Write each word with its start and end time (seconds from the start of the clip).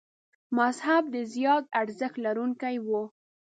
مذهب 0.57 1.03
د 1.13 1.15
زیات 1.33 1.63
ارزښت 1.81 2.15
لرونکي 2.25 2.75
و. 2.87 2.89